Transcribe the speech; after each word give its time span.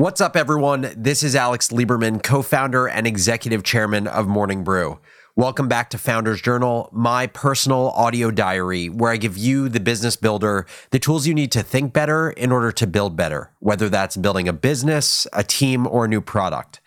What's 0.00 0.22
up, 0.22 0.34
everyone? 0.34 0.94
This 0.96 1.22
is 1.22 1.36
Alex 1.36 1.68
Lieberman, 1.68 2.22
co 2.22 2.40
founder 2.40 2.86
and 2.88 3.06
executive 3.06 3.62
chairman 3.62 4.06
of 4.06 4.26
Morning 4.26 4.64
Brew. 4.64 4.98
Welcome 5.36 5.68
back 5.68 5.90
to 5.90 5.98
Founders 5.98 6.40
Journal, 6.40 6.88
my 6.90 7.26
personal 7.26 7.90
audio 7.90 8.30
diary, 8.30 8.88
where 8.88 9.12
I 9.12 9.18
give 9.18 9.36
you, 9.36 9.68
the 9.68 9.78
business 9.78 10.16
builder, 10.16 10.64
the 10.90 10.98
tools 10.98 11.26
you 11.26 11.34
need 11.34 11.52
to 11.52 11.62
think 11.62 11.92
better 11.92 12.30
in 12.30 12.50
order 12.50 12.72
to 12.72 12.86
build 12.86 13.14
better, 13.14 13.52
whether 13.58 13.90
that's 13.90 14.16
building 14.16 14.48
a 14.48 14.54
business, 14.54 15.26
a 15.34 15.44
team, 15.44 15.86
or 15.86 16.06
a 16.06 16.08
new 16.08 16.22
product. 16.22 16.80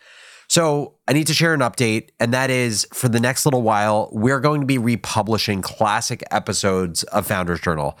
So, 0.48 0.96
I 1.06 1.12
need 1.12 1.28
to 1.28 1.34
share 1.34 1.54
an 1.54 1.60
update, 1.60 2.08
and 2.18 2.34
that 2.34 2.50
is 2.50 2.84
for 2.92 3.08
the 3.08 3.20
next 3.20 3.46
little 3.46 3.62
while, 3.62 4.08
we're 4.10 4.40
going 4.40 4.60
to 4.60 4.66
be 4.66 4.76
republishing 4.76 5.62
classic 5.62 6.24
episodes 6.32 7.04
of 7.04 7.28
Founders 7.28 7.60
Journal. 7.60 7.96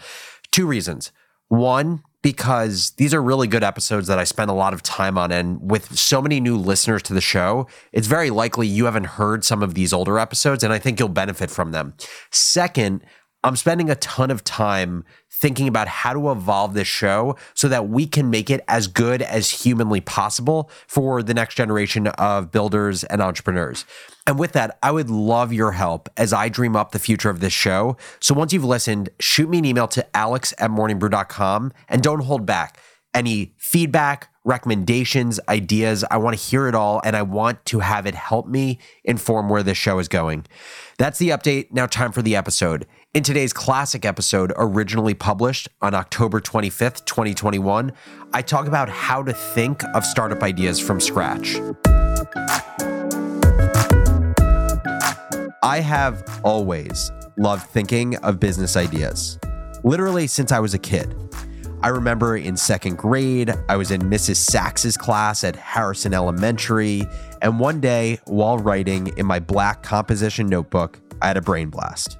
Two 0.50 0.66
reasons. 0.66 1.12
One, 1.46 2.02
because 2.24 2.92
these 2.92 3.12
are 3.12 3.22
really 3.22 3.46
good 3.46 3.62
episodes 3.62 4.06
that 4.06 4.18
I 4.18 4.24
spend 4.24 4.50
a 4.50 4.54
lot 4.54 4.72
of 4.72 4.82
time 4.82 5.18
on. 5.18 5.30
And 5.30 5.60
with 5.60 5.98
so 5.98 6.22
many 6.22 6.40
new 6.40 6.56
listeners 6.56 7.02
to 7.02 7.12
the 7.12 7.20
show, 7.20 7.66
it's 7.92 8.06
very 8.06 8.30
likely 8.30 8.66
you 8.66 8.86
haven't 8.86 9.04
heard 9.04 9.44
some 9.44 9.62
of 9.62 9.74
these 9.74 9.92
older 9.92 10.18
episodes, 10.18 10.64
and 10.64 10.72
I 10.72 10.78
think 10.78 10.98
you'll 10.98 11.10
benefit 11.10 11.50
from 11.50 11.72
them. 11.72 11.92
Second, 12.30 13.04
I'm 13.44 13.56
spending 13.56 13.90
a 13.90 13.94
ton 13.96 14.30
of 14.30 14.42
time 14.42 15.04
thinking 15.30 15.68
about 15.68 15.86
how 15.86 16.14
to 16.14 16.30
evolve 16.30 16.72
this 16.72 16.88
show 16.88 17.36
so 17.52 17.68
that 17.68 17.90
we 17.90 18.06
can 18.06 18.30
make 18.30 18.48
it 18.48 18.64
as 18.68 18.86
good 18.86 19.20
as 19.20 19.50
humanly 19.50 20.00
possible 20.00 20.70
for 20.86 21.22
the 21.22 21.34
next 21.34 21.54
generation 21.54 22.06
of 22.06 22.50
builders 22.50 23.04
and 23.04 23.20
entrepreneurs. 23.20 23.84
And 24.26 24.38
with 24.38 24.52
that, 24.52 24.78
I 24.82 24.90
would 24.92 25.10
love 25.10 25.52
your 25.52 25.72
help 25.72 26.08
as 26.16 26.32
I 26.32 26.48
dream 26.48 26.74
up 26.74 26.92
the 26.92 26.98
future 26.98 27.28
of 27.28 27.40
this 27.40 27.52
show. 27.52 27.98
So 28.18 28.34
once 28.34 28.54
you've 28.54 28.64
listened, 28.64 29.10
shoot 29.20 29.50
me 29.50 29.58
an 29.58 29.66
email 29.66 29.88
to 29.88 30.16
alex 30.16 30.54
at 30.58 30.70
morningbrew.com 30.70 31.72
and 31.90 32.02
don't 32.02 32.24
hold 32.24 32.46
back. 32.46 32.78
Any 33.12 33.54
feedback, 33.58 34.28
recommendations, 34.44 35.38
ideas, 35.50 36.02
I 36.10 36.16
want 36.16 36.38
to 36.38 36.42
hear 36.42 36.66
it 36.66 36.74
all 36.74 37.02
and 37.04 37.14
I 37.14 37.22
want 37.22 37.64
to 37.66 37.80
have 37.80 38.06
it 38.06 38.14
help 38.14 38.46
me 38.46 38.78
inform 39.04 39.50
where 39.50 39.62
this 39.62 39.76
show 39.76 39.98
is 39.98 40.08
going. 40.08 40.46
That's 40.98 41.18
the 41.18 41.28
update. 41.28 41.72
Now, 41.72 41.86
time 41.86 42.12
for 42.12 42.22
the 42.22 42.36
episode. 42.36 42.86
In 43.14 43.22
today's 43.22 43.52
classic 43.52 44.04
episode, 44.04 44.52
originally 44.56 45.14
published 45.14 45.68
on 45.80 45.94
October 45.94 46.40
25th, 46.40 47.04
2021, 47.04 47.92
I 48.32 48.42
talk 48.42 48.66
about 48.66 48.88
how 48.88 49.22
to 49.22 49.32
think 49.32 49.84
of 49.94 50.04
startup 50.04 50.42
ideas 50.42 50.80
from 50.80 50.98
scratch. 50.98 51.54
I 55.62 55.78
have 55.80 56.24
always 56.42 57.12
loved 57.38 57.68
thinking 57.68 58.16
of 58.16 58.40
business 58.40 58.76
ideas, 58.76 59.38
literally 59.84 60.26
since 60.26 60.50
I 60.50 60.58
was 60.58 60.74
a 60.74 60.78
kid. 60.80 61.14
I 61.84 61.90
remember 61.90 62.36
in 62.36 62.56
second 62.56 62.98
grade, 62.98 63.54
I 63.68 63.76
was 63.76 63.92
in 63.92 64.00
Mrs. 64.00 64.38
Sachs's 64.38 64.96
class 64.96 65.44
at 65.44 65.54
Harrison 65.54 66.14
Elementary, 66.14 67.04
and 67.42 67.60
one 67.60 67.80
day, 67.80 68.18
while 68.24 68.58
writing 68.58 69.16
in 69.16 69.24
my 69.24 69.38
black 69.38 69.84
composition 69.84 70.48
notebook, 70.48 70.98
I 71.22 71.28
had 71.28 71.36
a 71.36 71.42
brain 71.42 71.70
blast. 71.70 72.18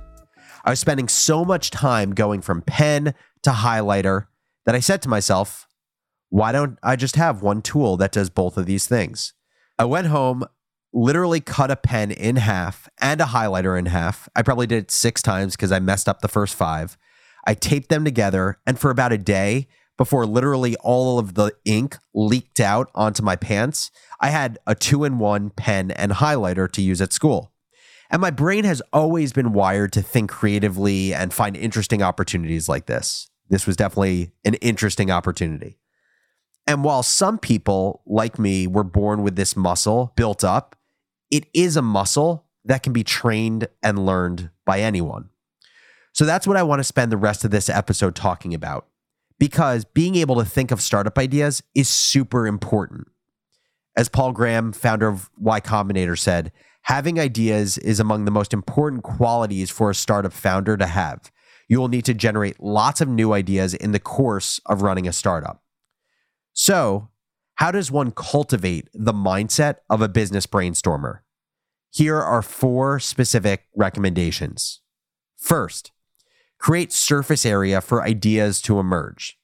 I 0.65 0.70
was 0.70 0.81
spending 0.81 1.09
so 1.09 1.45
much 1.45 1.70
time 1.70 2.15
going 2.15 2.41
from 2.41 2.62
pen 2.62 3.15
to 3.43 3.51
highlighter 3.51 4.27
that 4.65 4.75
I 4.75 4.81
said 4.81 5.03
to 5.03 5.11
myself, 5.11 5.69
why 6.31 6.53
don't 6.53 6.79
I 6.83 6.97
just 6.97 7.17
have 7.17 7.43
one 7.43 7.61
tool 7.61 7.98
that 7.98 8.12
does 8.12 8.31
both 8.31 8.57
of 8.57 8.65
these 8.65 8.87
things? 8.87 9.35
I 9.79 9.85
went 9.85 10.07
home, 10.07 10.45
literally 10.92 11.41
cut 11.41 11.70
a 11.70 11.77
pen 11.77 12.11
in 12.11 12.37
half 12.37 12.89
and 12.98 13.20
a 13.20 13.25
highlighter 13.25 13.79
in 13.79 13.87
half. 13.87 14.29
I 14.35 14.42
probably 14.42 14.67
did 14.67 14.85
it 14.85 14.91
six 14.91 15.20
times 15.20 15.55
because 15.55 15.70
I 15.70 15.81
messed 15.81 16.09
up 16.09 16.23
the 16.23 16.29
first 16.29 16.55
five. 16.55 16.97
I 17.47 17.53
taped 17.53 17.91
them 17.91 18.05
together, 18.05 18.59
and 18.67 18.79
for 18.79 18.91
about 18.91 19.12
a 19.12 19.19
day, 19.19 19.69
before 19.98 20.27
literally 20.27 20.77
all 20.77 21.19
of 21.19 21.35
the 21.35 21.53
ink 21.65 21.98
leaked 22.15 22.59
out 22.59 22.91
onto 22.95 23.23
my 23.23 23.37
pants, 23.37 23.91
I 24.19 24.31
had 24.31 24.59
a 24.67 24.75
two 24.75 25.05
in 25.05 25.19
one 25.19 25.51
pen 25.51 25.91
and 25.91 26.12
highlighter 26.12 26.73
to 26.73 26.83
use 26.83 27.03
at 27.03 27.12
school. 27.12 27.53
And 28.10 28.20
my 28.20 28.30
brain 28.30 28.64
has 28.64 28.83
always 28.92 29.33
been 29.33 29.52
wired 29.52 29.92
to 29.94 30.02
think 30.02 30.30
creatively 30.30 31.14
and 31.14 31.33
find 31.33 31.56
interesting 31.56 32.02
opportunities 32.02 32.68
like 32.68 32.86
this. 32.86 33.30
This 33.48 33.67
was 33.67 33.77
definitely 33.77 34.33
an 34.45 34.55
interesting 34.55 35.11
opportunity. 35.11 35.79
And 36.67 36.84
while 36.84 37.02
some 37.02 37.39
people, 37.39 38.02
like 38.06 38.39
me, 38.39 38.67
were 38.67 38.84
born 38.84 39.23
with 39.23 39.36
this 39.36 39.56
muscle 39.56 40.12
built 40.17 40.45
up, 40.45 40.77
it 41.30 41.46
is 41.52 41.77
a 41.77 41.83
muscle 41.83 42.46
that 42.64 42.83
can 42.83 42.92
be 42.92 43.05
trained 43.05 43.68
and 43.83 44.06
learned 44.06 44.50
by 44.64 44.80
anyone. 44.80 45.29
So 46.12 46.24
that's 46.24 46.46
what 46.46 46.56
I 46.56 46.62
want 46.62 46.80
to 46.80 46.84
spend 46.84 47.12
the 47.12 47.17
rest 47.17 47.45
of 47.45 47.50
this 47.50 47.68
episode 47.68 48.14
talking 48.14 48.55
about 48.55 48.86
because 49.39 49.84
being 49.84 50.14
able 50.14 50.36
to 50.36 50.45
think 50.45 50.70
of 50.70 50.80
startup 50.80 51.18
ideas 51.18 51.62
is 51.74 51.89
super 51.89 52.46
important. 52.46 53.08
As 53.96 54.08
Paul 54.08 54.33
Graham, 54.33 54.73
founder 54.73 55.08
of 55.08 55.30
Y 55.39 55.61
Combinator, 55.61 56.18
said, 56.18 56.52
having 56.84 57.18
ideas 57.18 57.78
is 57.78 57.98
among 57.98 58.24
the 58.24 58.30
most 58.30 58.52
important 58.52 59.02
qualities 59.02 59.70
for 59.70 59.90
a 59.90 59.95
startup 59.95 60.33
founder 60.33 60.77
to 60.77 60.86
have. 60.86 61.30
You 61.68 61.80
will 61.80 61.89
need 61.89 62.05
to 62.05 62.14
generate 62.14 62.61
lots 62.61 63.00
of 63.00 63.08
new 63.08 63.33
ideas 63.33 63.74
in 63.74 63.92
the 63.92 63.98
course 63.98 64.61
of 64.67 64.83
running 64.83 65.08
a 65.08 65.12
startup. 65.12 65.62
So, 66.52 67.08
how 67.56 67.70
does 67.70 67.90
one 67.90 68.11
cultivate 68.11 68.89
the 68.92 69.12
mindset 69.12 69.77
of 69.89 70.02
a 70.02 70.08
business 70.08 70.46
brainstormer? 70.46 71.20
Here 71.90 72.20
are 72.20 72.42
four 72.42 72.98
specific 73.00 73.67
recommendations. 73.74 74.80
First, 75.36 75.92
create 76.58 76.92
surface 76.92 77.46
area 77.46 77.80
for 77.80 78.02
ideas 78.02 78.61
to 78.62 78.78
emerge. 78.78 79.39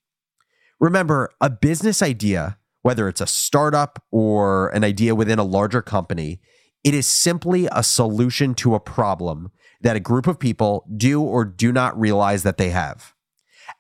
Remember, 0.79 1.31
a 1.41 1.49
business 1.49 2.03
idea, 2.03 2.59
whether 2.83 3.09
it's 3.09 3.21
a 3.21 3.27
startup 3.27 4.03
or 4.11 4.69
an 4.71 4.85
idea 4.85 5.15
within 5.15 5.39
a 5.39 5.45
larger 5.45 5.81
company, 5.81 6.41
it 6.85 6.95
is 6.95 7.07
simply 7.07 7.69
a 7.73 7.83
solution 7.83 8.55
to 8.57 8.75
a 8.75 8.81
problem 8.81 9.51
that 9.81 9.97
a 9.97 10.01
group 10.01 10.27
of 10.27 10.39
people 10.39 10.87
do 10.97 11.21
or 11.21 11.45
do 11.45 11.73
not 11.73 11.99
realize 11.99 12.43
that 12.43 12.59
they 12.59 12.71
have. 12.71 13.15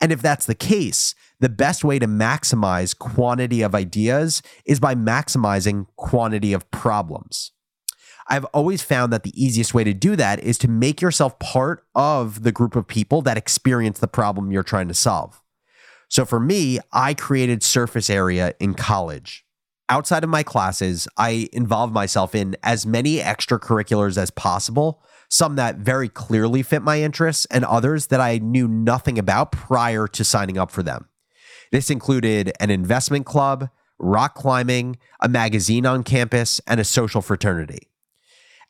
And 0.00 0.12
if 0.12 0.22
that's 0.22 0.47
the 0.47 0.55
case, 0.55 1.15
the 1.41 1.49
best 1.49 1.84
way 1.84 1.99
to 1.99 2.06
maximize 2.06 2.97
quantity 2.97 3.62
of 3.62 3.75
ideas 3.75 4.43
is 4.65 4.81
by 4.81 4.94
maximizing 4.94 5.87
quantity 5.97 6.53
of 6.53 6.71
problems. 6.71 7.53
I've 8.28 8.44
always 8.47 8.83
found 8.83 9.12
that 9.12 9.25
the 9.25 9.43
easiest 9.43 9.75
way 9.75 9.82
to 9.82 9.93
do 9.93 10.15
that 10.17 10.38
is 10.41 10.56
to 10.59 10.69
make 10.69 11.00
yourself 11.00 11.38
part 11.38 11.84
of 11.94 12.44
the 12.44 12.53
group 12.53 12.77
of 12.77 12.87
people 12.87 13.22
that 13.22 13.37
experience 13.37 13.99
the 13.99 14.06
problem 14.06 14.53
you're 14.53 14.62
trying 14.62 14.88
to 14.88 14.94
solve. 14.94 15.43
So 16.09 16.25
for 16.25 16.38
me, 16.38 16.78
I 16.93 17.15
created 17.15 17.62
surface 17.62 18.09
area 18.09 18.55
in 18.61 18.75
college. 18.75 19.44
Outside 19.91 20.23
of 20.23 20.31
my 20.31 20.45
classes, 20.45 21.09
I 21.17 21.49
involved 21.53 21.93
myself 21.93 22.33
in 22.33 22.56
as 22.62 22.87
many 22.87 23.17
extracurriculars 23.17 24.17
as 24.17 24.31
possible, 24.31 25.03
some 25.28 25.56
that 25.56 25.78
very 25.78 26.09
clearly 26.09 26.62
fit 26.62 26.81
my 26.81 27.03
interests, 27.03 27.45
and 27.47 27.65
others 27.65 28.06
that 28.06 28.21
I 28.21 28.39
knew 28.39 28.69
nothing 28.69 29.19
about 29.19 29.50
prior 29.50 30.06
to 30.06 30.23
signing 30.25 30.56
up 30.56 30.71
for 30.71 30.84
them. 30.84 31.09
This 31.73 31.91
included 31.91 32.53
an 32.61 32.71
investment 32.71 33.27
club, 33.27 33.69
rock 33.99 34.37
climbing, 34.37 34.97
a 35.21 35.29
magazine 35.29 35.84
on 35.84 36.05
campus, 36.05 36.61
and 36.69 36.79
a 36.79 36.84
social 36.84 37.21
fraternity. 37.21 37.89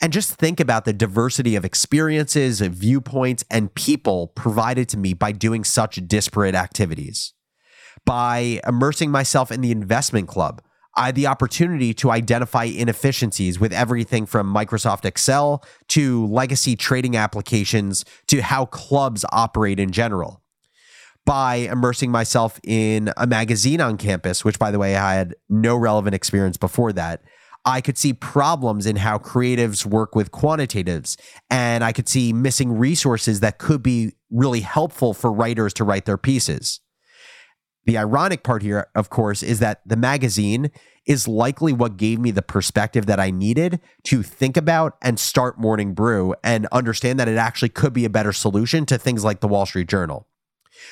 And 0.01 0.15
just 0.15 0.37
think 0.37 0.59
about 0.59 0.87
the 0.87 0.95
diversity 0.95 1.55
of 1.55 1.67
experiences, 1.67 2.61
viewpoints, 2.61 3.45
and 3.51 3.75
people 3.75 4.29
provided 4.29 4.89
to 4.89 4.97
me 4.97 5.13
by 5.13 5.33
doing 5.33 5.65
such 5.65 5.97
disparate 6.09 6.55
activities. 6.55 7.35
By 8.07 8.63
immersing 8.67 9.11
myself 9.11 9.53
in 9.53 9.61
the 9.61 9.71
investment 9.71 10.27
club, 10.27 10.63
I 10.97 11.07
had 11.07 11.15
the 11.15 11.29
opportunity 11.29 11.95
to 11.95 12.11
identify 12.11 12.65
inefficiencies 12.65 13.61
with 13.61 13.73
everything 13.73 14.27
from 14.27 14.53
Microsoft 14.53 15.05
Excel 15.05 15.65
to 15.89 16.27
legacy 16.27 16.75
trading 16.77 17.17
applications 17.17 18.05
to 18.27 18.43
how 18.43 18.67
clubs 18.67 19.25
operate 19.31 19.79
in 19.79 19.93
general. 19.93 20.43
By 21.25 21.57
immersing 21.57 22.11
myself 22.11 22.59
in 22.65 23.13
a 23.17 23.27
magazine 23.27 23.81
on 23.81 23.99
campus, 23.99 24.45
which, 24.45 24.59
by 24.59 24.71
the 24.71 24.79
way, 24.79 24.97
I 24.97 25.15
had 25.15 25.35
no 25.49 25.77
relevant 25.77 26.15
experience 26.15 26.57
before 26.57 26.93
that, 26.95 27.23
I 27.65 27.81
could 27.83 27.99
see 27.99 28.15
problems 28.15 28.87
in 28.87 28.97
how 28.97 29.19
creatives 29.19 29.85
work 29.85 30.15
with 30.15 30.33
quantitatives. 30.33 31.21
And 31.51 31.85
I 31.85 31.93
could 31.93 32.09
see 32.09 32.33
missing 32.33 32.79
resources 32.79 33.41
that 33.41 33.59
could 33.59 33.83
be 33.83 34.13
really 34.31 34.61
helpful 34.61 35.13
for 35.13 35.31
writers 35.31 35.75
to 35.75 35.85
write 35.85 36.07
their 36.07 36.19
pieces. 36.19 36.81
The 37.85 37.99
ironic 37.99 38.43
part 38.43 38.63
here, 38.63 38.89
of 38.95 39.11
course, 39.11 39.43
is 39.43 39.59
that 39.61 39.81
the 39.87 39.97
magazine 39.97 40.71
is 41.07 41.27
likely 41.27 41.73
what 41.73 41.97
gave 41.97 42.21
me 42.21 42.31
the 42.31 42.43
perspective 42.43 43.07
that 43.07 43.19
I 43.19 43.31
needed 43.31 43.81
to 44.05 44.23
think 44.23 44.57
about 44.57 44.97
and 45.03 45.19
start 45.19 45.59
Morning 45.59 45.95
Brew 45.95 46.35
and 46.45 46.67
understand 46.73 47.19
that 47.19 47.29
it 47.29 47.37
actually 47.37 47.71
could 47.71 47.93
be 47.93 48.05
a 48.05 48.11
better 48.11 48.33
solution 48.33 48.87
to 48.87 48.99
things 48.99 49.25
like 49.25 49.41
the 49.41 49.49
Wall 49.49 49.67
Street 49.67 49.89
Journal. 49.89 50.29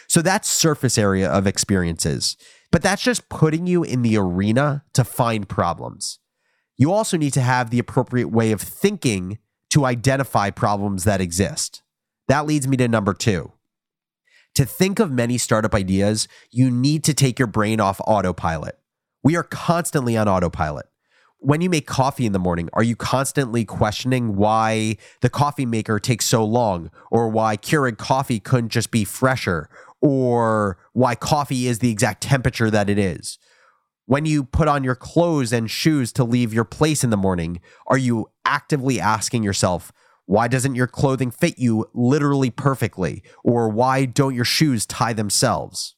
So 0.07 0.23
that's 0.23 0.51
surface 0.51 0.99
area 0.99 1.31
of 1.31 1.47
experiences, 1.47 2.37
but 2.73 2.83
that's 2.83 3.03
just 3.03 3.29
putting 3.29 3.67
you 3.67 3.83
in 3.85 4.03
the 4.03 4.17
arena 4.17 4.85
to 4.95 5.05
find 5.05 5.49
problems 5.49 6.19
you 6.79 6.93
also 6.93 7.17
need 7.17 7.33
to 7.33 7.43
have 7.43 7.69
the 7.69 7.81
appropriate 7.81 8.29
way 8.29 8.53
of 8.53 8.63
thinking 8.63 9.39
to 9.71 9.85
identify 9.85 10.49
problems 10.49 11.05
that 11.05 11.21
exist. 11.21 11.83
That 12.29 12.47
leads 12.47 12.69
me 12.69 12.77
to 12.79 12.89
number 12.89 13.13
two. 13.13 13.53
To 14.59 14.67
think 14.67 14.99
of 14.99 15.13
many 15.13 15.39
startup 15.39 15.73
ideas, 15.73 16.27
you 16.51 16.69
need 16.69 17.05
to 17.05 17.15
take 17.15 17.39
your 17.39 17.47
brain 17.47 17.79
off 17.79 18.01
autopilot. 18.09 18.77
We 19.23 19.37
are 19.37 19.45
constantly 19.45 20.17
on 20.17 20.27
autopilot. 20.27 20.87
When 21.39 21.61
you 21.61 21.71
make 21.71 21.87
coffee 21.87 22.27
in 22.27 22.33
the 22.33 22.41
morning, 22.41 22.69
are 22.73 22.83
you 22.83 22.97
constantly 22.97 23.65
questioning 23.65 24.35
why 24.35 24.97
the 25.21 25.31
coffee 25.31 25.65
maker 25.65 26.01
takes 26.01 26.25
so 26.25 26.45
long, 26.45 26.91
or 27.13 27.29
why 27.29 27.57
Keurig 27.57 27.99
coffee 27.99 28.41
couldn't 28.41 28.71
just 28.71 28.91
be 28.91 29.05
fresher, 29.05 29.71
or 30.01 30.77
why 30.93 31.15
coffee 31.15 31.69
is 31.69 31.79
the 31.79 31.93
exact 31.93 32.25
temperature 32.25 32.69
that 32.69 32.91
it 32.91 32.99
is? 32.99 33.39
When 34.07 34.27
you 34.27 34.43
put 34.43 34.67
on 34.67 34.83
your 34.83 34.97
clothes 34.97 35.53
and 35.53 35.71
shoes 35.71 36.13
to 36.15 36.25
leave 36.25 36.53
your 36.53 36.65
place 36.65 37.05
in 37.05 37.11
the 37.11 37.17
morning, 37.17 37.61
are 37.87 37.97
you 37.97 38.27
actively 38.45 38.99
asking 38.99 39.45
yourself, 39.45 39.93
why 40.29 40.47
doesn't 40.47 40.75
your 40.75 40.87
clothing 40.87 41.31
fit 41.31 41.59
you 41.59 41.89
literally 41.95 42.51
perfectly? 42.51 43.23
Or 43.43 43.71
why 43.71 44.05
don't 44.05 44.35
your 44.35 44.45
shoes 44.45 44.85
tie 44.85 45.15
themselves? 45.15 45.95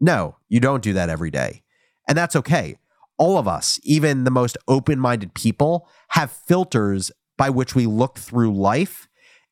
No, 0.00 0.36
you 0.48 0.58
don't 0.58 0.82
do 0.82 0.92
that 0.94 1.08
every 1.08 1.30
day. 1.30 1.62
And 2.08 2.18
that's 2.18 2.34
okay. 2.34 2.76
All 3.18 3.38
of 3.38 3.46
us, 3.46 3.78
even 3.84 4.24
the 4.24 4.32
most 4.32 4.58
open 4.66 4.98
minded 4.98 5.32
people, 5.32 5.88
have 6.08 6.32
filters 6.32 7.12
by 7.36 7.50
which 7.50 7.76
we 7.76 7.86
look 7.86 8.18
through 8.18 8.52
life 8.52 9.06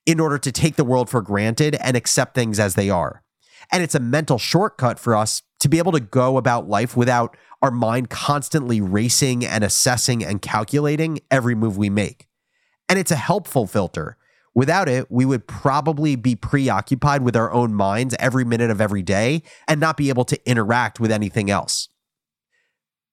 in 0.07 0.19
order 0.19 0.39
to 0.39 0.51
take 0.51 0.75
the 0.75 0.85
world 0.85 1.09
for 1.09 1.23
granted 1.23 1.77
and 1.77 1.97
accept 1.97 2.35
things 2.35 2.59
as 2.59 2.75
they 2.75 2.91
are. 2.91 3.23
And 3.71 3.81
it's 3.81 3.95
a 3.95 4.01
mental 4.01 4.39
shortcut 4.39 4.99
for 4.99 5.15
us 5.15 5.43
to 5.61 5.69
be 5.69 5.79
able 5.79 5.93
to 5.93 6.01
go 6.01 6.37
about 6.37 6.69
life 6.69 6.97
without 6.97 7.37
our 7.63 7.71
mind 7.71 8.11
constantly 8.11 8.81
racing 8.81 9.47
and 9.47 9.63
assessing 9.63 10.25
and 10.25 10.43
calculating 10.43 11.21
every 11.31 11.55
move 11.55 11.77
we 11.77 11.91
make. 11.91 12.26
And 12.89 12.99
it's 12.99 13.11
a 13.11 13.17
helpful 13.17 13.67
filter. 13.67 14.17
Without 14.55 14.89
it, 14.89 15.11
we 15.11 15.25
would 15.25 15.47
probably 15.47 16.17
be 16.17 16.35
preoccupied 16.35 17.23
with 17.23 17.37
our 17.37 17.53
own 17.53 17.75
minds 17.75 18.17
every 18.19 18.45
minute 18.45 18.71
of 18.71 18.81
every 18.81 19.03
day 19.03 19.43
and 19.69 19.79
not 19.79 19.97
be 19.97 20.09
able 20.09 20.25
to 20.25 20.49
interact 20.49 20.99
with 20.99 21.13
anything 21.13 21.51
else. 21.51 21.89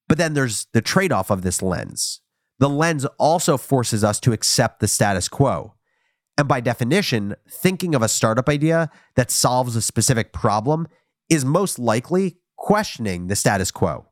But 0.07 0.17
then 0.17 0.35
there's 0.35 0.67
the 0.73 0.81
trade 0.81 1.11
off 1.11 1.29
of 1.29 1.41
this 1.41 1.61
lens. 1.61 2.21
The 2.59 2.69
lens 2.69 3.05
also 3.19 3.57
forces 3.57 4.03
us 4.03 4.19
to 4.21 4.31
accept 4.31 4.79
the 4.79 4.87
status 4.87 5.27
quo. 5.27 5.73
And 6.37 6.47
by 6.47 6.61
definition, 6.61 7.35
thinking 7.49 7.93
of 7.93 8.01
a 8.01 8.07
startup 8.07 8.47
idea 8.47 8.89
that 9.15 9.29
solves 9.29 9.75
a 9.75 9.81
specific 9.81 10.33
problem 10.33 10.87
is 11.29 11.43
most 11.43 11.77
likely 11.77 12.37
questioning 12.57 13.27
the 13.27 13.35
status 13.35 13.69
quo, 13.69 14.07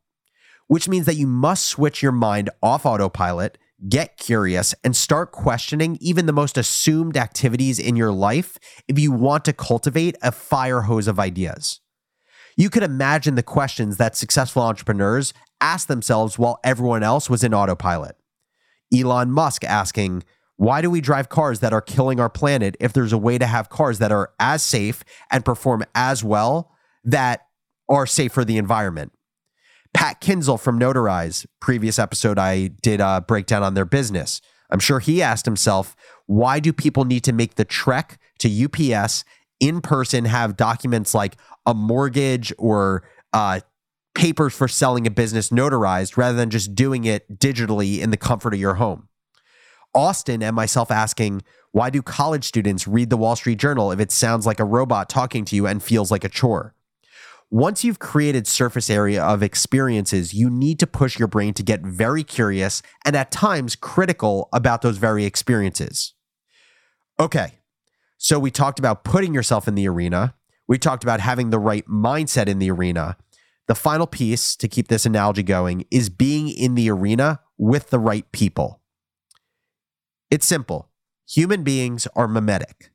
which 0.68 0.90
means 0.90 1.06
that 1.06 1.16
you 1.16 1.28
must 1.28 1.66
switch 1.66 2.04
your 2.04 2.12
mind 2.12 2.50
off 2.62 2.86
autopilot, 2.86 3.58
get 3.88 4.18
curious, 4.18 4.76
and 4.84 4.96
start 4.96 5.32
questioning 5.32 5.98
even 6.02 6.26
the 6.26 6.34
most 6.34 6.58
assumed 6.58 7.18
activities 7.18 7.80
in 7.80 7.96
your 7.96 8.12
life 8.12 8.58
if 8.88 9.00
you 9.00 9.12
want 9.12 9.46
to 9.46 9.54
cultivate 9.54 10.16
a 10.22 10.32
fire 10.32 10.82
hose 10.82 11.08
of 11.08 11.20
ideas. 11.20 11.80
You 12.58 12.70
could 12.70 12.84
imagine 12.84 13.36
the 13.36 13.44
questions 13.44 13.98
that 13.98 14.16
successful 14.16 14.62
entrepreneurs 14.62 15.34
ask 15.62 15.88
themselves 15.88 16.38
while 16.38 16.60
everyone 16.64 17.04
else 17.04 17.30
was 17.30 17.44
in 17.44 17.54
autopilot. 17.54 18.16
Elon 18.94 19.32
Musk 19.32 19.64
asking, 19.64 20.24
why 20.58 20.82
do 20.82 20.92
we 20.92 21.02
drive 21.02 21.30
cars 21.30 21.60
that 21.62 21.74
are 21.74 21.82
killing 21.82 22.20
our 22.20 22.30
planet 22.30 22.76
if 22.80 22.94
there's 22.94 23.14
a 23.14 23.18
way 23.18 23.38
to 23.38 23.48
have 23.48 23.70
cars 23.70 23.98
that 24.00 24.12
are 24.12 24.32
as 24.40 24.62
safe 24.62 25.04
and 25.32 25.44
perform 25.44 25.84
as 25.96 26.24
well 26.24 26.72
that 27.04 27.48
are 27.90 28.06
safe 28.06 28.32
for 28.32 28.46
the 28.46 28.58
environment? 28.58 29.12
Pat 29.94 30.22
Kinsel 30.22 30.58
from 30.58 30.80
Notarize, 30.80 31.46
previous 31.60 32.00
episode 32.00 32.40
I 32.40 32.68
did 32.68 33.00
a 33.00 33.24
breakdown 33.28 33.64
on 33.64 33.74
their 33.74 33.86
business. 33.86 34.42
I'm 34.70 34.80
sure 34.80 35.00
he 35.00 35.22
asked 35.22 35.46
himself, 35.46 35.96
why 36.28 36.60
do 36.60 36.72
people 36.72 37.04
need 37.04 37.24
to 37.26 37.34
make 37.34 37.56
the 37.56 37.66
trek 37.66 38.20
to 38.40 38.66
UPS 38.66 39.26
in 39.60 39.82
person, 39.82 40.26
have 40.26 40.58
documents 40.58 41.14
like 41.14 41.36
a 41.66 41.74
mortgage 41.74 42.54
or 42.58 43.04
uh, 43.34 43.60
papers 44.16 44.54
for 44.54 44.68
selling 44.68 45.06
a 45.06 45.12
business 45.12 45.50
notarized 45.50 46.18
rather 46.18 46.38
than 46.38 46.50
just 46.50 46.74
doing 46.74 47.04
it 47.04 47.40
digitally 47.40 48.00
in 48.00 48.12
the 48.12 48.18
comfort 48.18 48.54
of 48.54 48.60
your 48.60 48.76
home? 48.76 49.10
Austin 49.94 50.42
and 50.42 50.56
myself 50.56 50.90
asking, 50.90 51.42
why 51.72 51.90
do 51.90 52.02
college 52.02 52.46
students 52.46 52.88
read 52.88 53.10
the 53.10 53.18
Wall 53.18 53.36
Street 53.36 53.60
Journal 53.60 53.92
if 53.92 54.00
it 54.00 54.12
sounds 54.12 54.46
like 54.46 54.60
a 54.60 54.66
robot 54.66 55.10
talking 55.10 55.46
to 55.46 55.56
you 55.56 55.68
and 55.68 55.84
feels 55.84 56.12
like 56.12 56.24
a 56.24 56.30
chore? 56.30 56.74
Once 57.54 57.84
you've 57.84 58.00
created 58.00 58.48
surface 58.48 58.90
area 58.90 59.22
of 59.22 59.44
experiences, 59.44 60.34
you 60.34 60.50
need 60.50 60.80
to 60.80 60.88
push 60.88 61.20
your 61.20 61.28
brain 61.28 61.54
to 61.54 61.62
get 61.62 61.82
very 61.82 62.24
curious 62.24 62.82
and 63.04 63.14
at 63.14 63.30
times 63.30 63.76
critical 63.76 64.48
about 64.54 64.82
those 64.82 64.98
very 64.98 65.26
experiences. 65.26 66.14
Okay, 67.20 67.60
so 68.18 68.40
we 68.40 68.50
talked 68.50 68.80
about 68.80 69.04
putting 69.04 69.34
yourself 69.34 69.68
in 69.68 69.76
the 69.76 69.86
arena. 69.86 70.34
We 70.66 70.78
talked 70.78 71.04
about 71.04 71.20
having 71.20 71.50
the 71.50 71.60
right 71.60 71.86
mindset 71.88 72.48
in 72.48 72.60
the 72.60 72.72
arena. 72.72 73.18
The 73.68 73.76
final 73.76 74.08
piece 74.08 74.56
to 74.56 74.70
keep 74.70 74.88
this 74.88 75.06
analogy 75.06 75.44
going 75.44 75.84
is 75.92 76.10
being 76.10 76.48
in 76.48 76.76
the 76.76 76.90
arena 76.90 77.42
with 77.58 77.90
the 77.90 78.00
right 78.00 78.32
people. 78.32 78.80
It's 80.30 80.48
simple. 80.48 80.90
Human 81.30 81.64
beings 81.66 82.08
are 82.16 82.30
mimetic. 82.30 82.92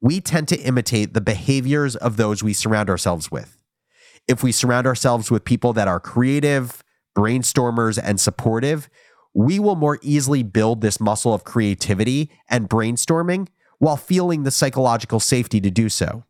We 0.00 0.20
tend 0.20 0.48
to 0.48 0.58
imitate 0.58 1.14
the 1.14 1.20
behaviors 1.20 1.94
of 1.94 2.16
those 2.16 2.42
we 2.42 2.52
surround 2.52 2.90
ourselves 2.90 3.30
with. 3.30 3.58
If 4.32 4.42
we 4.42 4.50
surround 4.50 4.86
ourselves 4.86 5.30
with 5.30 5.44
people 5.44 5.74
that 5.74 5.88
are 5.88 6.00
creative, 6.00 6.82
brainstormers, 7.14 8.00
and 8.02 8.18
supportive, 8.18 8.88
we 9.34 9.58
will 9.58 9.76
more 9.76 9.98
easily 10.00 10.42
build 10.42 10.80
this 10.80 10.98
muscle 10.98 11.34
of 11.34 11.44
creativity 11.44 12.30
and 12.48 12.66
brainstorming 12.66 13.48
while 13.78 13.98
feeling 13.98 14.44
the 14.44 14.50
psychological 14.50 15.20
safety 15.20 15.60
to 15.60 15.70
do 15.70 15.90
so. 15.90 16.24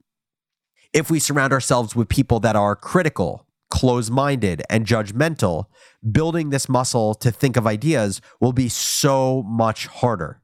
If 0.93 1.13
we 1.13 1.21
surround 1.21 1.53
ourselves 1.53 1.95
with 1.95 2.09
people 2.09 2.41
that 2.41 2.57
are 2.57 2.75
critical, 2.75 3.47
close 3.71 4.11
minded, 4.11 4.65
and 4.69 4.85
judgmental, 4.85 5.67
building 6.11 6.51
this 6.51 6.69
muscle 6.69 7.15
to 7.15 7.31
think 7.31 7.57
of 7.57 7.69
ideas 7.69 8.21
will 8.41 8.53
be 8.53 8.69
so 8.69 9.45
much 9.45 9.87
harder. 9.87 10.43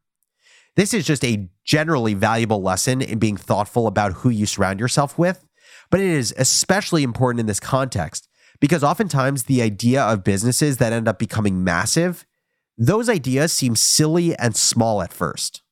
This 0.77 0.95
is 0.95 1.05
just 1.05 1.25
a 1.25 1.49
generally 1.65 2.15
valuable 2.15 2.63
lesson 2.63 3.03
in 3.03 3.19
being 3.19 3.37
thoughtful 3.37 3.89
about 3.89 4.13
who 4.13 4.31
you 4.31 4.47
surround 4.47 4.79
yourself 4.79 5.19
with, 5.19 5.45
but 5.91 6.01
it 6.01 6.07
is 6.07 6.35
especially 6.37 7.03
important 7.03 7.41
in 7.41 7.47
this 7.47 7.61
context 7.61 8.29
because 8.61 8.83
oftentimes 8.83 9.45
the 9.45 9.63
idea 9.63 10.03
of 10.03 10.25
businesses 10.25 10.79
that 10.79 10.93
end 10.93 11.09
up 11.09 11.19
becoming 11.19 11.63
massive, 11.63 12.27
those 12.77 13.09
ideas 13.09 13.53
seem 13.53 13.77
silly 13.77 14.37
and 14.37 14.57
small 14.57 15.03
at 15.03 15.13
first. 15.13 15.63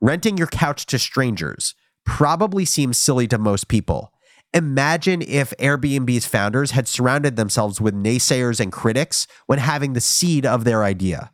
Renting 0.00 0.36
your 0.36 0.46
couch 0.46 0.86
to 0.86 0.98
strangers 0.98 1.74
probably 2.04 2.64
seems 2.64 2.96
silly 2.96 3.28
to 3.28 3.38
most 3.38 3.68
people. 3.68 4.12
Imagine 4.52 5.22
if 5.22 5.56
Airbnb's 5.58 6.26
founders 6.26 6.72
had 6.72 6.88
surrounded 6.88 7.36
themselves 7.36 7.80
with 7.80 7.94
naysayers 7.94 8.58
and 8.58 8.72
critics 8.72 9.26
when 9.46 9.60
having 9.60 9.92
the 9.92 10.00
seed 10.00 10.44
of 10.44 10.64
their 10.64 10.82
idea. 10.82 11.30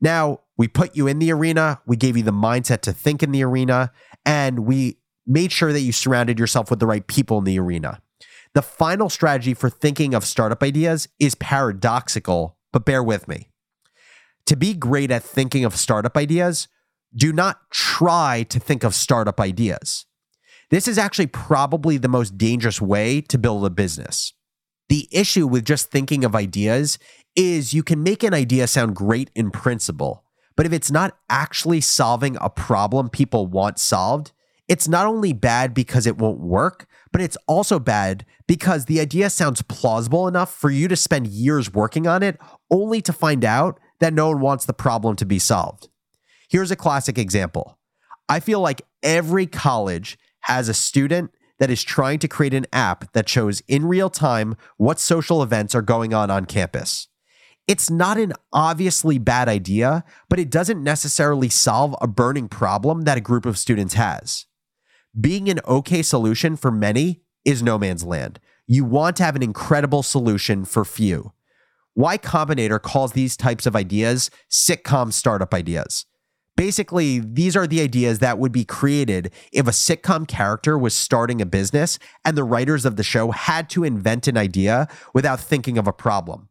Now, 0.00 0.40
we 0.56 0.68
put 0.68 0.96
you 0.96 1.06
in 1.06 1.18
the 1.18 1.32
arena, 1.32 1.80
we 1.86 1.96
gave 1.96 2.16
you 2.16 2.22
the 2.22 2.32
mindset 2.32 2.82
to 2.82 2.92
think 2.92 3.22
in 3.22 3.32
the 3.32 3.42
arena, 3.42 3.90
and 4.24 4.60
we 4.60 4.98
made 5.26 5.52
sure 5.52 5.72
that 5.72 5.80
you 5.80 5.92
surrounded 5.92 6.38
yourself 6.38 6.70
with 6.70 6.80
the 6.80 6.86
right 6.86 7.06
people 7.06 7.38
in 7.38 7.44
the 7.44 7.58
arena. 7.58 8.00
The 8.54 8.62
final 8.62 9.10
strategy 9.10 9.54
for 9.54 9.68
thinking 9.68 10.14
of 10.14 10.24
startup 10.24 10.62
ideas 10.62 11.08
is 11.18 11.34
paradoxical, 11.34 12.56
but 12.72 12.84
bear 12.84 13.02
with 13.02 13.28
me. 13.28 13.50
To 14.46 14.56
be 14.56 14.74
great 14.74 15.10
at 15.10 15.22
thinking 15.22 15.64
of 15.64 15.76
startup 15.76 16.16
ideas, 16.16 16.68
do 17.14 17.32
not 17.32 17.70
try 17.70 18.44
to 18.48 18.60
think 18.60 18.84
of 18.84 18.94
startup 18.94 19.40
ideas. 19.40 20.06
This 20.70 20.88
is 20.88 20.98
actually 20.98 21.28
probably 21.28 21.96
the 21.96 22.08
most 22.08 22.38
dangerous 22.38 22.80
way 22.80 23.20
to 23.22 23.38
build 23.38 23.64
a 23.64 23.70
business. 23.70 24.32
The 24.88 25.08
issue 25.10 25.46
with 25.46 25.64
just 25.64 25.90
thinking 25.90 26.24
of 26.24 26.34
ideas 26.34 26.98
is 27.34 27.74
you 27.74 27.82
can 27.82 28.02
make 28.02 28.22
an 28.22 28.34
idea 28.34 28.66
sound 28.66 28.94
great 28.96 29.30
in 29.34 29.50
principle, 29.50 30.24
but 30.56 30.66
if 30.66 30.72
it's 30.72 30.90
not 30.90 31.16
actually 31.28 31.80
solving 31.80 32.36
a 32.40 32.48
problem 32.48 33.10
people 33.10 33.46
want 33.46 33.78
solved, 33.78 34.32
it's 34.68 34.88
not 34.88 35.06
only 35.06 35.32
bad 35.32 35.74
because 35.74 36.06
it 36.06 36.18
won't 36.18 36.40
work, 36.40 36.86
but 37.12 37.20
it's 37.20 37.36
also 37.46 37.78
bad 37.78 38.24
because 38.46 38.84
the 38.84 39.00
idea 39.00 39.30
sounds 39.30 39.62
plausible 39.62 40.26
enough 40.26 40.52
for 40.52 40.70
you 40.70 40.88
to 40.88 40.96
spend 40.96 41.28
years 41.28 41.72
working 41.72 42.06
on 42.06 42.22
it 42.22 42.38
only 42.70 43.00
to 43.02 43.12
find 43.12 43.44
out 43.44 43.78
that 44.00 44.12
no 44.12 44.28
one 44.28 44.40
wants 44.40 44.66
the 44.66 44.72
problem 44.72 45.16
to 45.16 45.24
be 45.24 45.38
solved. 45.38 45.88
Here's 46.48 46.70
a 46.70 46.76
classic 46.76 47.18
example. 47.18 47.78
I 48.28 48.40
feel 48.40 48.60
like 48.60 48.82
every 49.02 49.46
college 49.46 50.18
has 50.40 50.68
a 50.68 50.74
student 50.74 51.30
that 51.58 51.70
is 51.70 51.82
trying 51.82 52.18
to 52.18 52.28
create 52.28 52.54
an 52.54 52.66
app 52.72 53.12
that 53.12 53.28
shows 53.28 53.62
in 53.66 53.86
real 53.86 54.10
time 54.10 54.56
what 54.76 55.00
social 55.00 55.42
events 55.42 55.74
are 55.74 55.82
going 55.82 56.12
on 56.12 56.30
on 56.30 56.44
campus. 56.44 57.08
It's 57.66 57.90
not 57.90 58.18
an 58.18 58.32
obviously 58.52 59.18
bad 59.18 59.48
idea, 59.48 60.04
but 60.28 60.38
it 60.38 60.50
doesn't 60.50 60.84
necessarily 60.84 61.48
solve 61.48 61.96
a 62.00 62.06
burning 62.06 62.48
problem 62.48 63.02
that 63.02 63.18
a 63.18 63.22
group 63.22 63.46
of 63.46 63.58
students 63.58 63.94
has. 63.94 64.46
Being 65.18 65.48
an 65.48 65.60
okay 65.66 66.02
solution 66.02 66.56
for 66.56 66.70
many 66.70 67.22
is 67.42 67.62
no 67.62 67.78
man's 67.78 68.04
land. 68.04 68.38
You 68.66 68.84
want 68.84 69.16
to 69.16 69.24
have 69.24 69.34
an 69.34 69.42
incredible 69.42 70.02
solution 70.02 70.66
for 70.66 70.84
few. 70.84 71.32
Y 71.94 72.18
Combinator 72.18 72.82
calls 72.82 73.12
these 73.12 73.34
types 73.34 73.64
of 73.64 73.74
ideas 73.74 74.30
sitcom 74.50 75.10
startup 75.10 75.54
ideas. 75.54 76.04
Basically, 76.54 77.18
these 77.20 77.56
are 77.56 77.66
the 77.66 77.80
ideas 77.80 78.18
that 78.18 78.38
would 78.38 78.52
be 78.52 78.66
created 78.66 79.32
if 79.52 79.66
a 79.66 79.70
sitcom 79.70 80.28
character 80.28 80.76
was 80.76 80.94
starting 80.94 81.40
a 81.40 81.46
business 81.46 81.98
and 82.22 82.36
the 82.36 82.44
writers 82.44 82.84
of 82.84 82.96
the 82.96 83.02
show 83.02 83.30
had 83.30 83.70
to 83.70 83.84
invent 83.84 84.28
an 84.28 84.36
idea 84.36 84.86
without 85.14 85.40
thinking 85.40 85.78
of 85.78 85.86
a 85.86 85.94
problem. 85.94 86.50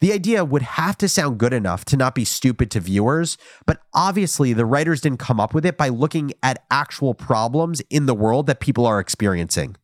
The 0.00 0.12
idea 0.12 0.44
would 0.44 0.62
have 0.62 0.96
to 0.98 1.08
sound 1.08 1.38
good 1.38 1.52
enough 1.52 1.84
to 1.86 1.96
not 1.96 2.14
be 2.14 2.24
stupid 2.24 2.70
to 2.70 2.80
viewers, 2.80 3.36
but 3.66 3.82
obviously 3.92 4.52
the 4.52 4.64
writers 4.64 5.02
didn't 5.02 5.18
come 5.18 5.38
up 5.38 5.52
with 5.52 5.66
it 5.66 5.76
by 5.76 5.88
looking 5.88 6.32
at 6.42 6.64
actual 6.70 7.12
problems 7.12 7.82
in 7.90 8.06
the 8.06 8.14
world 8.14 8.46
that 8.46 8.60
people 8.60 8.86
are 8.86 8.98
experiencing. 8.98 9.76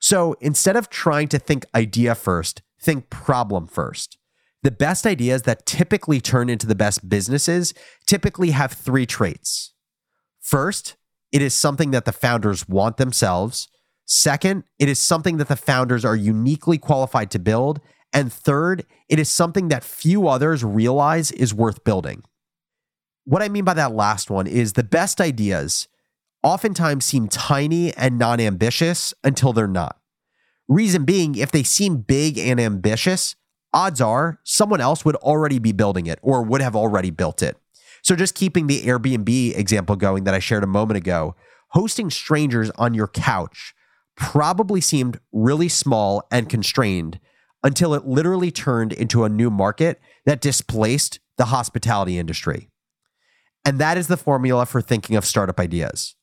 So 0.00 0.36
instead 0.40 0.76
of 0.76 0.90
trying 0.90 1.28
to 1.28 1.38
think 1.38 1.64
idea 1.74 2.14
first, 2.14 2.60
think 2.80 3.08
problem 3.08 3.66
first. 3.66 4.18
The 4.62 4.70
best 4.70 5.06
ideas 5.06 5.42
that 5.42 5.64
typically 5.64 6.20
turn 6.20 6.48
into 6.48 6.66
the 6.66 6.74
best 6.74 7.08
businesses 7.08 7.72
typically 8.06 8.50
have 8.50 8.72
three 8.72 9.06
traits. 9.06 9.72
First, 10.40 10.96
it 11.32 11.40
is 11.40 11.54
something 11.54 11.90
that 11.92 12.04
the 12.04 12.12
founders 12.12 12.68
want 12.68 12.96
themselves. 12.98 13.68
Second, 14.04 14.64
it 14.78 14.88
is 14.88 14.98
something 14.98 15.38
that 15.38 15.48
the 15.48 15.56
founders 15.56 16.04
are 16.04 16.14
uniquely 16.14 16.78
qualified 16.78 17.30
to 17.30 17.38
build. 17.38 17.80
And 18.12 18.32
third, 18.32 18.84
it 19.08 19.18
is 19.18 19.30
something 19.30 19.68
that 19.68 19.84
few 19.84 20.28
others 20.28 20.62
realize 20.62 21.30
is 21.32 21.54
worth 21.54 21.84
building. 21.84 22.22
What 23.24 23.42
I 23.42 23.48
mean 23.48 23.64
by 23.64 23.74
that 23.74 23.92
last 23.92 24.30
one 24.30 24.46
is 24.46 24.72
the 24.72 24.82
best 24.82 25.20
ideas 25.20 25.88
oftentimes 26.42 27.04
seem 27.04 27.28
tiny 27.28 27.92
and 27.94 28.18
non 28.18 28.40
ambitious 28.40 29.14
until 29.22 29.52
they're 29.52 29.68
not. 29.68 29.98
Reason 30.68 31.04
being, 31.04 31.36
if 31.36 31.50
they 31.50 31.62
seem 31.62 31.98
big 31.98 32.38
and 32.38 32.60
ambitious, 32.60 33.36
odds 33.72 34.00
are 34.00 34.40
someone 34.44 34.80
else 34.80 35.04
would 35.04 35.16
already 35.16 35.58
be 35.58 35.72
building 35.72 36.06
it 36.06 36.18
or 36.22 36.42
would 36.42 36.60
have 36.60 36.76
already 36.76 37.10
built 37.10 37.42
it. 37.42 37.56
So, 38.02 38.16
just 38.16 38.34
keeping 38.34 38.66
the 38.66 38.82
Airbnb 38.82 39.56
example 39.56 39.96
going 39.96 40.24
that 40.24 40.34
I 40.34 40.40
shared 40.40 40.64
a 40.64 40.68
moment 40.68 40.96
ago, 40.96 41.36
hosting 41.68 42.10
strangers 42.10 42.70
on 42.72 42.94
your 42.94 43.08
couch 43.08 43.74
probably 44.16 44.80
seemed 44.80 45.20
really 45.32 45.68
small 45.68 46.26
and 46.30 46.48
constrained 46.48 47.18
until 47.62 47.94
it 47.94 48.06
literally 48.06 48.50
turned 48.50 48.92
into 48.92 49.24
a 49.24 49.28
new 49.28 49.50
market 49.50 50.00
that 50.26 50.40
displaced 50.40 51.20
the 51.36 51.46
hospitality 51.46 52.18
industry. 52.18 52.68
And 53.64 53.78
that 53.78 53.96
is 53.96 54.08
the 54.08 54.16
formula 54.16 54.66
for 54.66 54.80
thinking 54.80 55.16
of 55.16 55.24
startup 55.24 55.60
ideas. 55.60 56.16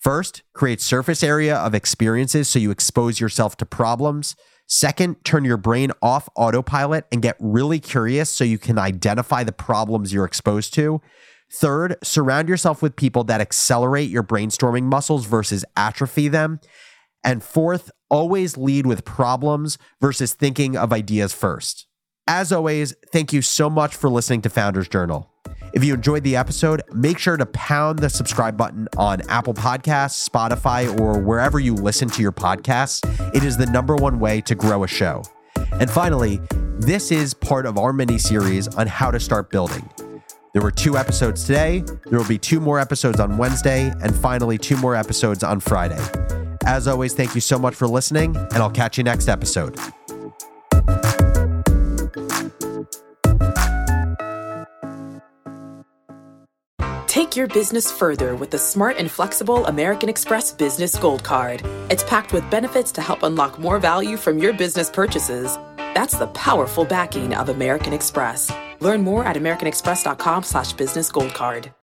First, 0.00 0.42
create 0.52 0.80
surface 0.80 1.22
area 1.22 1.56
of 1.56 1.74
experiences 1.74 2.48
so 2.48 2.58
you 2.58 2.70
expose 2.70 3.20
yourself 3.20 3.56
to 3.58 3.66
problems. 3.66 4.36
Second, 4.66 5.16
turn 5.24 5.44
your 5.44 5.56
brain 5.56 5.92
off 6.02 6.28
autopilot 6.36 7.06
and 7.12 7.22
get 7.22 7.36
really 7.38 7.78
curious 7.78 8.30
so 8.30 8.44
you 8.44 8.58
can 8.58 8.78
identify 8.78 9.44
the 9.44 9.52
problems 9.52 10.12
you're 10.12 10.24
exposed 10.24 10.74
to. 10.74 11.00
Third, 11.52 11.96
surround 12.02 12.48
yourself 12.48 12.82
with 12.82 12.96
people 12.96 13.24
that 13.24 13.40
accelerate 13.40 14.10
your 14.10 14.22
brainstorming 14.22 14.84
muscles 14.84 15.26
versus 15.26 15.64
atrophy 15.76 16.28
them. 16.28 16.60
And 17.22 17.42
fourth, 17.42 17.90
always 18.14 18.56
lead 18.56 18.86
with 18.86 19.04
problems 19.04 19.76
versus 20.00 20.34
thinking 20.34 20.76
of 20.76 20.92
ideas 20.92 21.32
first. 21.32 21.88
As 22.28 22.52
always, 22.52 22.94
thank 23.10 23.32
you 23.32 23.42
so 23.42 23.68
much 23.68 23.96
for 23.96 24.08
listening 24.08 24.40
to 24.42 24.48
Founders 24.50 24.86
Journal. 24.86 25.28
If 25.74 25.82
you 25.82 25.94
enjoyed 25.94 26.22
the 26.22 26.36
episode, 26.36 26.80
make 26.92 27.18
sure 27.18 27.36
to 27.36 27.44
pound 27.46 27.98
the 27.98 28.08
subscribe 28.08 28.56
button 28.56 28.86
on 28.96 29.28
Apple 29.28 29.52
Podcasts, 29.52 30.26
Spotify, 30.26 31.00
or 31.00 31.18
wherever 31.18 31.58
you 31.58 31.74
listen 31.74 32.08
to 32.10 32.22
your 32.22 32.30
podcasts. 32.30 33.04
It 33.34 33.42
is 33.42 33.56
the 33.56 33.66
number 33.66 33.96
one 33.96 34.20
way 34.20 34.40
to 34.42 34.54
grow 34.54 34.84
a 34.84 34.88
show. 34.88 35.24
And 35.72 35.90
finally, 35.90 36.40
this 36.78 37.10
is 37.10 37.34
part 37.34 37.66
of 37.66 37.78
our 37.78 37.92
mini 37.92 38.18
series 38.18 38.68
on 38.76 38.86
how 38.86 39.10
to 39.10 39.18
start 39.18 39.50
building. 39.50 39.90
There 40.52 40.62
were 40.62 40.70
two 40.70 40.96
episodes 40.96 41.44
today. 41.44 41.82
There 42.06 42.20
will 42.20 42.28
be 42.28 42.38
two 42.38 42.60
more 42.60 42.78
episodes 42.78 43.18
on 43.18 43.38
Wednesday, 43.38 43.92
and 44.02 44.14
finally, 44.14 44.56
two 44.56 44.76
more 44.76 44.94
episodes 44.94 45.42
on 45.42 45.58
Friday. 45.58 45.98
As 46.66 46.88
always, 46.88 47.14
thank 47.14 47.34
you 47.34 47.40
so 47.40 47.58
much 47.58 47.74
for 47.74 47.86
listening, 47.86 48.36
and 48.36 48.56
I'll 48.56 48.70
catch 48.70 48.98
you 48.98 49.04
next 49.04 49.28
episode. 49.28 49.78
Take 57.06 57.36
your 57.36 57.46
business 57.46 57.92
further 57.92 58.34
with 58.34 58.50
the 58.50 58.58
smart 58.58 58.96
and 58.96 59.10
flexible 59.10 59.66
American 59.66 60.08
Express 60.08 60.52
Business 60.52 60.96
Gold 60.96 61.22
Card. 61.22 61.62
It's 61.90 62.02
packed 62.04 62.32
with 62.32 62.48
benefits 62.50 62.90
to 62.92 63.02
help 63.02 63.22
unlock 63.22 63.58
more 63.58 63.78
value 63.78 64.16
from 64.16 64.38
your 64.38 64.52
business 64.52 64.90
purchases. 64.90 65.56
That's 65.76 66.16
the 66.16 66.26
powerful 66.28 66.84
backing 66.84 67.34
of 67.34 67.50
American 67.50 67.92
Express. 67.92 68.52
Learn 68.80 69.02
more 69.02 69.24
at 69.24 69.36
americanexpress.com 69.36 70.42
slash 70.42 70.72
business 70.72 71.10
gold 71.12 71.34
card. 71.34 71.70